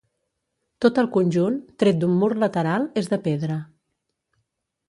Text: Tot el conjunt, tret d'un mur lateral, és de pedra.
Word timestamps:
Tot 0.85 1.01
el 1.01 1.09
conjunt, 1.17 1.59
tret 1.83 2.01
d'un 2.05 2.17
mur 2.23 2.31
lateral, 2.47 2.89
és 3.03 3.11
de 3.13 3.23
pedra. 3.29 3.59